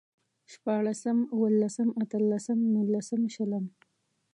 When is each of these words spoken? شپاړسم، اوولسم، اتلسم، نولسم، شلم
شپاړسم، 0.51 1.17
اوولسم، 1.33 1.89
اتلسم، 2.01 2.59
نولسم، 2.73 3.21
شلم 3.33 3.65